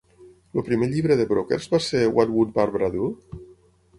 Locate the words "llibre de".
0.93-1.27